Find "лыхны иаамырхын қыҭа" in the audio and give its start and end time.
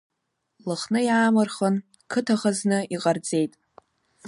0.67-2.35